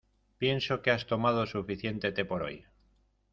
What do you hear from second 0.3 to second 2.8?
Pienso que has tomado suficiente té por hoy.